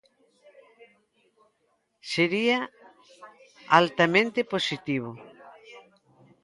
Sería 2.13 2.59
altamente 3.81 4.39
positivo. 4.53 5.11